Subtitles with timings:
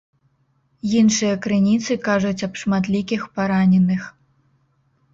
[1.01, 4.13] Іншыя крыніцы кажуць аб шматлікіх параненых.